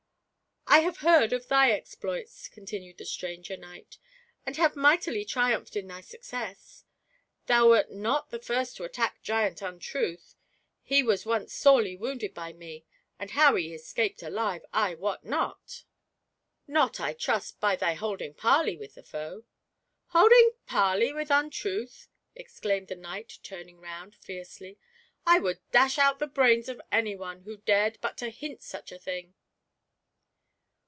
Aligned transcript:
"I 0.81 0.83
have 0.83 0.99
heard 0.99 1.33
of 1.33 1.47
thy 1.49 1.69
exploits," 1.71 2.47
continued 2.47 2.97
the 2.97 3.05
stranger 3.05 3.57
knight, 3.57 3.97
"and 4.45 4.55
have 4.55 4.73
mightily 4.77 5.25
triumphed 5.25 5.75
in 5.75 5.85
thy 5.87 5.99
success. 5.99 6.85
Thou 7.47 7.67
wert 7.69 7.91
not 7.91 8.29
the 8.29 8.39
first 8.39 8.77
to 8.77 8.85
attack 8.85 9.21
Giant 9.21 9.61
Untruth* 9.61 10.33
he 10.81 11.03
was 11.03 11.25
once 11.25 11.53
sorely 11.53 11.97
woimded 11.97 12.33
by 12.33 12.53
me, 12.53 12.85
and 13.19 13.31
how 13.31 13.55
he 13.55 13.73
escaped 13.73 14.23
alive, 14.23 14.63
I 14.71 14.95
wot 14.95 15.25
not 15.25 15.83
!""Not, 16.67 17.01
I 17.01 17.11
trust, 17.13 17.59
by 17.59 17.75
thy 17.75 17.93
holding 17.95 18.33
parley 18.33 18.77
with 18.77 18.95
the 18.95 19.03
foe 19.03 19.41
V*" 19.41 19.45
Holding 20.17 20.51
parley 20.67 21.11
with 21.11 21.29
Untruth 21.29 22.07
1" 22.33 22.33
exclaimed 22.43 22.87
the 22.87 22.95
knight, 22.95 23.39
turning 23.43 23.81
round 23.81 24.15
fiercely; 24.15 24.77
"I 25.27 25.37
would 25.37 25.59
dash 25.73 25.97
out 25.99 26.19
the 26.19 26.27
brains 26.27 26.69
of 26.69 26.79
any 26.93 27.13
one 27.15 27.41
who 27.41 27.57
dared 27.57 27.97
but 27.99 28.17
to 28.19 28.29
hint 28.29 28.63
such 28.63 28.93
a 28.93 28.97
thing 28.99 29.33